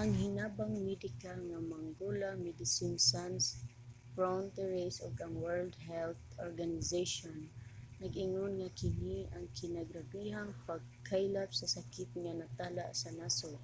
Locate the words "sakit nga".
11.76-12.32